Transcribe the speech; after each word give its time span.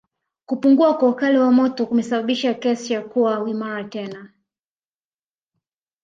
Kupunguka 0.45 0.93
kwa 0.93 1.09
ukali 1.09 1.37
wa 1.37 1.51
moto 1.51 1.85
kumesababisha 1.85 2.49
Acacia 2.51 3.01
kuwa 3.01 3.49
imara 3.49 3.83
tena 3.83 4.29